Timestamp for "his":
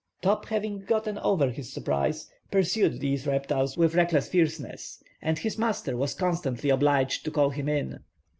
1.51-1.71, 5.37-5.59